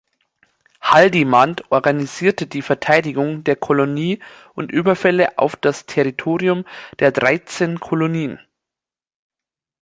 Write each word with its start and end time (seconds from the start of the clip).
Haldimand 0.81 1.69
organisierte 1.71 2.47
die 2.47 2.63
Verteidigung 2.63 3.43
der 3.43 3.55
Kolonie 3.55 4.19
und 4.55 4.71
Überfälle 4.71 5.37
auf 5.37 5.55
das 5.55 5.85
Territorium 5.85 6.65
der 6.97 7.11
Dreizehn 7.11 7.79
Kolonien. 7.79 8.39